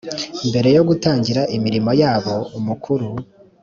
mbere 0.49 0.69
yo 0.77 0.83
gutangira 0.89 1.41
imirimo 1.57 1.91
yabo 2.01 2.35
umukuru 2.57 3.09